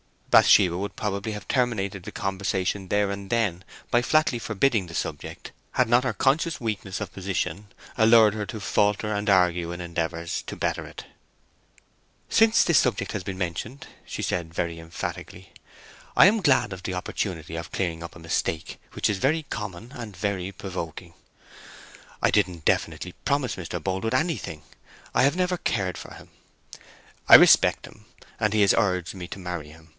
[0.31, 5.51] Bathsheba would probably have terminated the conversation there and then by flatly forbidding the subject,
[5.73, 10.41] had not her conscious weakness of position allured her to palter and argue in endeavours
[10.43, 11.05] to better it.
[12.29, 15.51] "Since this subject has been mentioned," she said very emphatically,
[16.15, 19.91] "I am glad of the opportunity of clearing up a mistake which is very common
[19.91, 21.13] and very provoking.
[22.23, 23.83] I didn't definitely promise Mr.
[23.83, 24.63] Boldwood anything.
[25.13, 26.29] I have never cared for him.
[27.27, 28.05] I respect him,
[28.39, 29.89] and he has urged me to marry him.